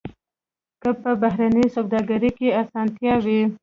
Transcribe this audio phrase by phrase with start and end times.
[0.81, 3.41] که په بهرنۍ سوداګرۍ کې اسانتیا وي.